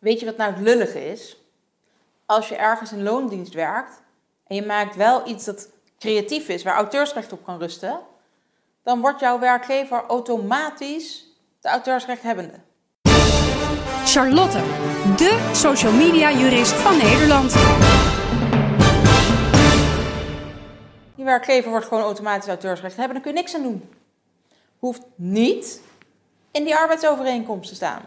Weet 0.00 0.20
je 0.20 0.26
wat 0.26 0.36
nou 0.36 0.52
het 0.52 0.60
lullige 0.60 1.10
is? 1.10 1.36
Als 2.26 2.48
je 2.48 2.56
ergens 2.56 2.92
in 2.92 3.02
loondienst 3.02 3.54
werkt 3.54 4.02
en 4.46 4.56
je 4.56 4.66
maakt 4.66 4.96
wel 4.96 5.28
iets 5.28 5.44
dat 5.44 5.68
creatief 5.98 6.48
is, 6.48 6.62
waar 6.62 6.74
auteursrecht 6.74 7.32
op 7.32 7.44
kan 7.44 7.58
rusten, 7.58 8.00
dan 8.82 9.00
wordt 9.00 9.20
jouw 9.20 9.38
werkgever 9.38 10.04
automatisch 10.06 11.26
de 11.60 11.68
auteursrechthebbende. 11.68 12.54
Charlotte, 14.04 14.58
de 15.16 15.50
social 15.52 15.92
media 15.92 16.32
jurist 16.32 16.72
van 16.72 16.96
Nederland. 16.96 17.52
Die 21.14 21.24
werkgever 21.24 21.70
wordt 21.70 21.86
gewoon 21.86 22.02
automatisch 22.02 22.48
auteursrechthebbende, 22.48 23.12
daar 23.12 23.22
kun 23.22 23.32
je 23.32 23.38
niks 23.38 23.54
aan 23.54 23.62
doen. 23.62 23.88
Hoeft 24.78 25.02
niet 25.14 25.80
in 26.50 26.64
die 26.64 26.76
arbeidsovereenkomst 26.76 27.68
te 27.68 27.74
staan. 27.74 28.02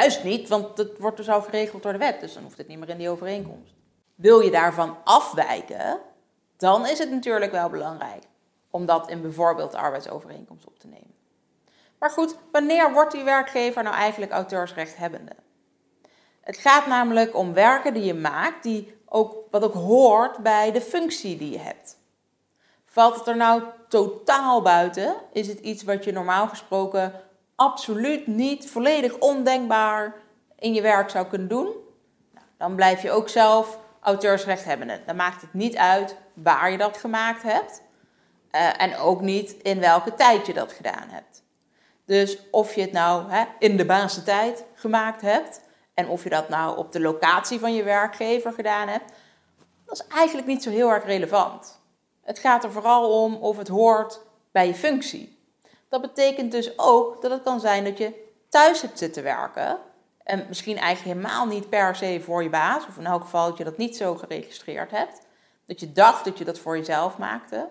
Juist 0.00 0.24
niet, 0.24 0.48
want 0.48 0.76
dat 0.76 0.98
wordt 0.98 1.16
dus 1.16 1.28
al 1.28 1.42
geregeld 1.42 1.82
door 1.82 1.92
de 1.92 1.98
wet, 1.98 2.20
dus 2.20 2.34
dan 2.34 2.42
hoeft 2.42 2.58
het 2.58 2.68
niet 2.68 2.78
meer 2.78 2.88
in 2.88 2.98
die 2.98 3.10
overeenkomst. 3.10 3.74
Wil 4.14 4.40
je 4.40 4.50
daarvan 4.50 4.96
afwijken, 5.04 6.00
dan 6.56 6.86
is 6.86 6.98
het 6.98 7.10
natuurlijk 7.10 7.52
wel 7.52 7.68
belangrijk 7.68 8.22
om 8.70 8.86
dat 8.86 9.10
in 9.10 9.20
bijvoorbeeld 9.20 9.70
de 9.70 9.78
arbeidsovereenkomst 9.78 10.66
op 10.66 10.78
te 10.78 10.86
nemen. 10.86 11.14
Maar 11.98 12.10
goed, 12.10 12.36
wanneer 12.52 12.92
wordt 12.92 13.12
die 13.12 13.24
werkgever 13.24 13.82
nou 13.82 13.94
eigenlijk 13.94 14.32
auteursrechthebbende? 14.32 15.32
Het 16.40 16.56
gaat 16.56 16.86
namelijk 16.86 17.36
om 17.36 17.52
werken 17.52 17.94
die 17.94 18.04
je 18.04 18.14
maakt, 18.14 18.62
die 18.62 18.98
ook, 19.06 19.36
wat 19.50 19.64
ook 19.64 19.74
hoort 19.74 20.38
bij 20.38 20.72
de 20.72 20.80
functie 20.80 21.38
die 21.38 21.50
je 21.50 21.58
hebt. 21.58 21.98
Valt 22.84 23.14
het 23.14 23.26
er 23.26 23.36
nou 23.36 23.62
totaal 23.88 24.62
buiten? 24.62 25.16
Is 25.32 25.48
het 25.48 25.58
iets 25.58 25.82
wat 25.82 26.04
je 26.04 26.12
normaal 26.12 26.48
gesproken 26.48 27.12
absoluut 27.56 28.26
niet, 28.26 28.70
volledig 28.70 29.18
ondenkbaar 29.18 30.14
in 30.58 30.74
je 30.74 30.82
werk 30.82 31.10
zou 31.10 31.26
kunnen 31.26 31.48
doen, 31.48 31.74
dan 32.58 32.74
blijf 32.74 33.02
je 33.02 33.10
ook 33.10 33.28
zelf 33.28 33.78
auteursrechthebbende. 34.00 35.00
Dan 35.06 35.16
maakt 35.16 35.40
het 35.40 35.54
niet 35.54 35.76
uit 35.76 36.16
waar 36.34 36.70
je 36.70 36.78
dat 36.78 36.96
gemaakt 36.96 37.42
hebt 37.42 37.82
uh, 38.52 38.82
en 38.82 38.96
ook 38.96 39.20
niet 39.20 39.50
in 39.50 39.80
welke 39.80 40.14
tijd 40.14 40.46
je 40.46 40.52
dat 40.52 40.72
gedaan 40.72 41.08
hebt. 41.08 41.44
Dus 42.04 42.38
of 42.50 42.74
je 42.74 42.80
het 42.80 42.92
nou 42.92 43.30
hè, 43.30 43.44
in 43.58 43.76
de 43.76 44.22
tijd 44.24 44.64
gemaakt 44.74 45.20
hebt 45.20 45.60
en 45.94 46.08
of 46.08 46.22
je 46.22 46.30
dat 46.30 46.48
nou 46.48 46.76
op 46.76 46.92
de 46.92 47.00
locatie 47.00 47.58
van 47.58 47.74
je 47.74 47.82
werkgever 47.82 48.52
gedaan 48.52 48.88
hebt, 48.88 49.12
dat 49.86 50.00
is 50.00 50.06
eigenlijk 50.06 50.46
niet 50.46 50.62
zo 50.62 50.70
heel 50.70 50.90
erg 50.90 51.04
relevant. 51.04 51.80
Het 52.22 52.38
gaat 52.38 52.64
er 52.64 52.72
vooral 52.72 53.22
om 53.22 53.34
of 53.34 53.56
het 53.56 53.68
hoort 53.68 54.20
bij 54.52 54.66
je 54.66 54.74
functie. 54.74 55.35
Dat 55.88 56.00
betekent 56.00 56.52
dus 56.52 56.78
ook 56.78 57.22
dat 57.22 57.30
het 57.30 57.42
kan 57.42 57.60
zijn 57.60 57.84
dat 57.84 57.98
je 57.98 58.24
thuis 58.48 58.82
hebt 58.82 58.98
zitten 58.98 59.22
werken. 59.22 59.78
En 60.22 60.44
misschien 60.48 60.76
eigenlijk 60.76 61.18
helemaal 61.18 61.46
niet 61.46 61.68
per 61.68 61.96
se 61.96 62.20
voor 62.24 62.42
je 62.42 62.50
baas, 62.50 62.86
of 62.86 62.98
in 62.98 63.06
elk 63.06 63.22
geval 63.22 63.48
dat 63.48 63.58
je 63.58 63.64
dat 63.64 63.76
niet 63.76 63.96
zo 63.96 64.14
geregistreerd 64.14 64.90
hebt. 64.90 65.20
Dat 65.66 65.80
je 65.80 65.92
dacht 65.92 66.24
dat 66.24 66.38
je 66.38 66.44
dat 66.44 66.58
voor 66.58 66.76
jezelf 66.76 67.18
maakte. 67.18 67.68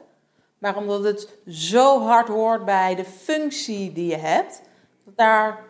Maar 0.58 0.78
omdat 0.78 1.04
het 1.04 1.30
zo 1.48 2.02
hard 2.02 2.28
hoort 2.28 2.66
bij 2.66 2.96
de 2.96 3.06
functie 3.06 3.94
die 3.94 4.10
je 4.10 4.18
hebt, 4.18 4.62
dat 5.06 5.18
daar 5.18 5.64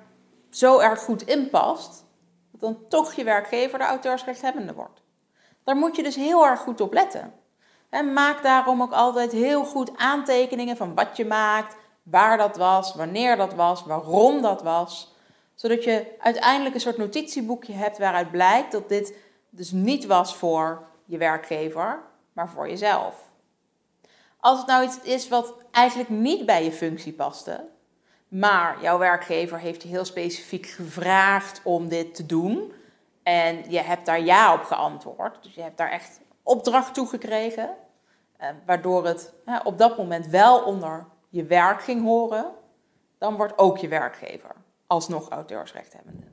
zo 0.49 0.79
erg 0.79 0.99
goed 0.99 1.21
in 1.21 1.49
past, 1.49 2.05
dat 2.51 2.61
dan 2.61 2.87
toch 2.89 3.13
je 3.13 3.23
werkgever 3.23 3.79
de 3.79 3.85
auteursrechthebbende 3.85 4.73
wordt. 4.73 5.01
Daar 5.63 5.75
moet 5.75 5.95
je 5.95 6.03
dus 6.03 6.15
heel 6.15 6.45
erg 6.45 6.59
goed 6.59 6.81
op 6.81 6.93
letten. 6.93 7.33
En 7.89 8.13
maak 8.13 8.43
daarom 8.43 8.81
ook 8.81 8.91
altijd 8.91 9.31
heel 9.31 9.63
goed 9.63 9.97
aantekeningen 9.97 10.77
van 10.77 10.95
wat 10.95 11.17
je 11.17 11.25
maakt, 11.25 11.75
waar 12.05 12.37
dat 12.37 12.57
was, 12.57 12.95
wanneer 12.95 13.37
dat 13.37 13.53
was, 13.53 13.83
waarom 13.83 14.41
dat 14.41 14.61
was. 14.61 15.13
Zodat 15.55 15.83
je 15.83 16.15
uiteindelijk 16.19 16.75
een 16.75 16.81
soort 16.81 16.97
notitieboekje 16.97 17.73
hebt 17.73 17.97
waaruit 17.97 18.31
blijkt 18.31 18.71
dat 18.71 18.89
dit 18.89 19.13
dus 19.49 19.71
niet 19.71 20.05
was 20.05 20.35
voor 20.35 20.83
je 21.05 21.17
werkgever, 21.17 22.01
maar 22.33 22.49
voor 22.49 22.69
jezelf. 22.69 23.15
Als 24.39 24.57
het 24.57 24.67
nou 24.67 24.83
iets 24.83 25.01
is 25.01 25.27
wat 25.27 25.53
eigenlijk 25.71 26.09
niet 26.09 26.45
bij 26.45 26.63
je 26.63 26.71
functie 26.71 27.13
paste, 27.13 27.65
maar 28.27 28.81
jouw 28.81 28.97
werkgever 28.97 29.59
heeft 29.59 29.83
je 29.83 29.87
heel 29.87 30.05
specifiek 30.05 30.65
gevraagd 30.65 31.61
om 31.63 31.87
dit 31.87 32.15
te 32.15 32.25
doen 32.25 32.73
en 33.23 33.71
je 33.71 33.79
hebt 33.79 34.05
daar 34.05 34.21
ja 34.21 34.53
op 34.53 34.63
geantwoord, 34.63 35.43
dus 35.43 35.53
je 35.53 35.61
hebt 35.61 35.77
daar 35.77 35.91
echt 35.91 36.19
opdracht 36.43 36.93
toe 36.93 37.07
gekregen, 37.07 37.69
eh, 38.37 38.49
waardoor 38.65 39.05
het 39.05 39.33
op 39.63 39.77
dat 39.77 39.97
moment 39.97 40.27
wel 40.27 40.63
onder 40.63 41.05
je 41.35 41.43
werk 41.43 41.81
ging 41.81 42.03
horen, 42.03 42.51
dan 43.17 43.35
wordt 43.35 43.57
ook 43.57 43.77
je 43.77 43.87
werkgever 43.87 44.55
alsnog 44.87 45.29
auteursrechthebbende. 45.29 46.25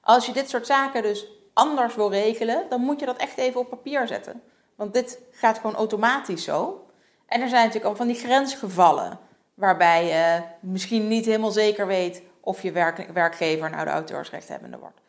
Als 0.00 0.26
je 0.26 0.32
dit 0.32 0.48
soort 0.48 0.66
zaken 0.66 1.02
dus 1.02 1.26
anders 1.52 1.94
wil 1.94 2.10
regelen, 2.10 2.66
dan 2.68 2.80
moet 2.80 3.00
je 3.00 3.06
dat 3.06 3.16
echt 3.16 3.38
even 3.38 3.60
op 3.60 3.68
papier 3.68 4.06
zetten. 4.06 4.42
Want 4.74 4.92
dit 4.92 5.18
gaat 5.30 5.56
gewoon 5.58 5.76
automatisch 5.76 6.44
zo. 6.44 6.86
En 7.26 7.40
er 7.40 7.48
zijn 7.48 7.60
natuurlijk 7.64 7.90
al 7.90 7.96
van 7.96 8.06
die 8.06 8.16
grensgevallen, 8.16 9.18
waarbij 9.54 10.06
je 10.06 10.42
misschien 10.60 11.08
niet 11.08 11.24
helemaal 11.24 11.50
zeker 11.50 11.86
weet 11.86 12.22
of 12.40 12.62
je 12.62 12.72
werk, 12.72 13.08
werkgever 13.12 13.70
nou 13.70 13.84
de 13.84 13.90
auteursrechthebbende 13.90 14.78
wordt. 14.78 15.00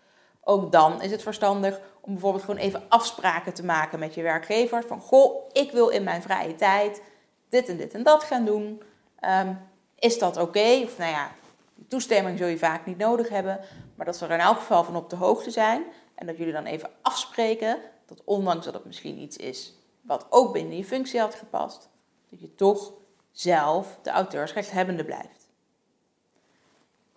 Ook 0.43 0.71
dan 0.71 1.01
is 1.01 1.11
het 1.11 1.23
verstandig 1.23 1.79
om 2.01 2.11
bijvoorbeeld 2.11 2.43
gewoon 2.43 2.59
even 2.59 2.83
afspraken 2.89 3.53
te 3.53 3.65
maken 3.65 3.99
met 3.99 4.13
je 4.13 4.21
werkgever. 4.21 4.83
Van 4.83 5.01
goh, 5.01 5.49
ik 5.51 5.71
wil 5.71 5.87
in 5.87 6.03
mijn 6.03 6.21
vrije 6.21 6.55
tijd 6.55 7.01
dit 7.49 7.69
en 7.69 7.77
dit 7.77 7.93
en 7.93 8.03
dat 8.03 8.23
gaan 8.23 8.45
doen. 8.45 8.81
Ehm, 9.25 9.53
is 9.95 10.19
dat 10.19 10.37
oké? 10.37 10.81
Of 10.83 10.97
nou 10.97 11.11
ja, 11.11 11.31
toestemming 11.87 12.37
zul 12.37 12.47
je 12.47 12.57
vaak 12.57 12.85
niet 12.85 12.97
nodig 12.97 13.29
hebben, 13.29 13.59
maar 13.95 14.05
dat 14.05 14.17
ze 14.17 14.25
er 14.25 14.31
in 14.31 14.39
elk 14.39 14.57
geval 14.57 14.83
van 14.83 14.95
op 14.95 15.09
de 15.09 15.15
hoogte 15.15 15.51
zijn 15.51 15.83
en 16.15 16.25
dat 16.25 16.37
jullie 16.37 16.53
dan 16.53 16.65
even 16.65 16.89
afspreken 17.01 17.77
dat 18.05 18.21
ondanks 18.23 18.65
dat 18.65 18.73
het 18.73 18.85
misschien 18.85 19.17
iets 19.17 19.37
is 19.37 19.73
wat 20.01 20.25
ook 20.29 20.53
binnen 20.53 20.77
je 20.77 20.85
functie 20.85 21.19
had 21.19 21.35
gepast, 21.35 21.89
dat 22.29 22.39
je 22.41 22.55
toch 22.55 22.93
zelf 23.31 23.99
de 24.01 24.09
auteursrechthebbende 24.09 25.05
blijft. 25.05 25.49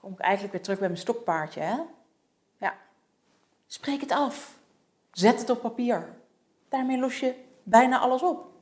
Kom 0.00 0.12
ik 0.12 0.18
eigenlijk 0.18 0.52
weer 0.52 0.62
terug 0.62 0.78
bij 0.78 0.88
mijn 0.88 1.00
stokpaardje, 1.00 1.60
hè? 1.60 1.76
Ja. 2.56 2.74
Spreek 3.66 4.00
het 4.00 4.12
af. 4.12 4.58
Zet 5.12 5.40
het 5.40 5.50
op 5.50 5.60
papier. 5.60 6.16
Daarmee 6.68 6.98
los 6.98 7.20
je 7.20 7.34
bijna 7.62 7.98
alles 7.98 8.22
op. 8.22 8.57